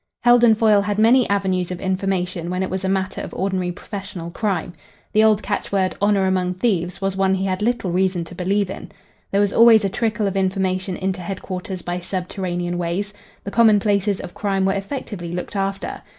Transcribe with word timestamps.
Heldon 0.23 0.55
Foyle 0.55 0.81
had 0.81 0.97
many 0.97 1.29
avenues 1.29 1.69
of 1.69 1.79
information 1.79 2.49
when 2.49 2.63
it 2.63 2.71
was 2.71 2.83
a 2.83 2.89
matter 2.89 3.21
of 3.21 3.35
ordinary 3.35 3.71
professional 3.71 4.31
crime. 4.31 4.73
The 5.13 5.23
old 5.23 5.43
catchword, 5.43 5.93
"Honour 6.01 6.25
among 6.25 6.55
thieves," 6.55 7.01
was 7.01 7.15
one 7.15 7.35
he 7.35 7.45
had 7.45 7.61
little 7.61 7.91
reason 7.91 8.23
to 8.23 8.33
believe 8.33 8.71
in. 8.71 8.91
There 9.29 9.39
was 9.41 9.53
always 9.53 9.85
a 9.85 9.89
trickle 9.89 10.25
of 10.25 10.35
information 10.35 10.97
into 10.97 11.21
headquarters 11.21 11.83
by 11.83 11.99
subterranean 11.99 12.79
ways. 12.79 13.13
The 13.43 13.51
commonplaces 13.51 14.19
of 14.19 14.33
crime 14.33 14.65
were 14.65 14.73
effectively 14.73 15.31
looked 15.31 15.55
after. 15.55 16.01